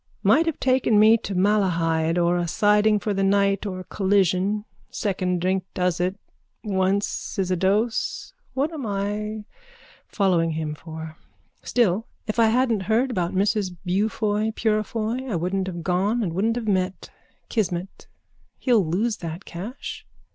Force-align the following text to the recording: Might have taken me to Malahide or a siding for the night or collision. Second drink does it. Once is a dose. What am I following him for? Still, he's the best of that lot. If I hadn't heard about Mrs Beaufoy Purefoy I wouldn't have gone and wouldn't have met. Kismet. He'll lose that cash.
Might 0.23 0.47
have 0.47 0.59
taken 0.59 0.97
me 0.99 1.15
to 1.17 1.35
Malahide 1.35 2.17
or 2.17 2.35
a 2.35 2.47
siding 2.47 2.97
for 2.97 3.13
the 3.13 3.23
night 3.23 3.67
or 3.67 3.83
collision. 3.83 4.65
Second 4.89 5.39
drink 5.41 5.63
does 5.75 5.99
it. 5.99 6.19
Once 6.63 7.37
is 7.37 7.51
a 7.51 7.55
dose. 7.55 8.33
What 8.55 8.73
am 8.73 8.83
I 8.83 9.45
following 10.07 10.53
him 10.53 10.73
for? 10.73 11.17
Still, 11.61 11.93
he's 11.93 12.01
the 12.01 12.05
best 12.07 12.09
of 12.09 12.25
that 12.25 12.27
lot. 12.27 12.29
If 12.29 12.39
I 12.55 12.59
hadn't 12.59 12.79
heard 12.79 13.11
about 13.11 13.35
Mrs 13.35 13.77
Beaufoy 13.85 14.55
Purefoy 14.55 15.27
I 15.31 15.35
wouldn't 15.35 15.67
have 15.67 15.83
gone 15.83 16.23
and 16.23 16.33
wouldn't 16.33 16.55
have 16.55 16.67
met. 16.67 17.11
Kismet. 17.49 18.07
He'll 18.57 18.83
lose 18.83 19.17
that 19.17 19.45
cash. 19.45 20.07